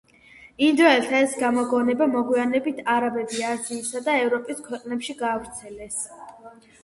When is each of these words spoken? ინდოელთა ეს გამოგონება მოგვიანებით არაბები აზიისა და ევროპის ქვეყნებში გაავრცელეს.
ინდოელთა 0.67 1.19
ეს 1.25 1.35
გამოგონება 1.41 2.07
მოგვიანებით 2.13 2.79
არაბები 2.95 3.45
აზიისა 3.51 4.01
და 4.09 4.17
ევროპის 4.23 4.65
ქვეყნებში 4.69 5.17
გაავრცელეს. 5.23 6.01